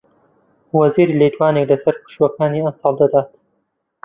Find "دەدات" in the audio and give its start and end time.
3.01-3.31